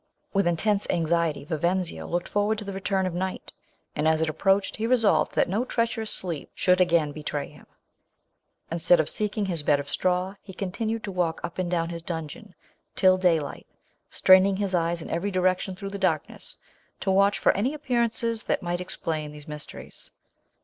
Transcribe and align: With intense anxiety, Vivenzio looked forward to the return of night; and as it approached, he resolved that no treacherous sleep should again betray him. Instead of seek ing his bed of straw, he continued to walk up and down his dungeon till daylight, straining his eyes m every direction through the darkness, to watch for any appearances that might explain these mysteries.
With 0.33 0.47
intense 0.47 0.89
anxiety, 0.89 1.45
Vivenzio 1.45 2.07
looked 2.07 2.27
forward 2.27 2.57
to 2.57 2.65
the 2.65 2.73
return 2.73 3.05
of 3.05 3.13
night; 3.13 3.53
and 3.95 4.07
as 4.07 4.19
it 4.19 4.29
approached, 4.29 4.77
he 4.77 4.87
resolved 4.87 5.35
that 5.35 5.47
no 5.47 5.63
treacherous 5.63 6.09
sleep 6.09 6.49
should 6.55 6.81
again 6.81 7.11
betray 7.11 7.49
him. 7.49 7.67
Instead 8.71 8.99
of 8.99 9.07
seek 9.07 9.37
ing 9.37 9.45
his 9.45 9.61
bed 9.61 9.79
of 9.79 9.87
straw, 9.87 10.33
he 10.41 10.53
continued 10.53 11.03
to 11.03 11.11
walk 11.11 11.39
up 11.43 11.59
and 11.59 11.69
down 11.69 11.89
his 11.89 12.01
dungeon 12.01 12.55
till 12.95 13.19
daylight, 13.19 13.67
straining 14.09 14.55
his 14.55 14.73
eyes 14.73 15.03
m 15.03 15.09
every 15.11 15.29
direction 15.29 15.75
through 15.75 15.89
the 15.91 15.99
darkness, 15.99 16.57
to 16.99 17.11
watch 17.11 17.37
for 17.37 17.51
any 17.51 17.71
appearances 17.71 18.45
that 18.45 18.63
might 18.63 18.81
explain 18.81 19.31
these 19.31 19.47
mysteries. 19.47 20.09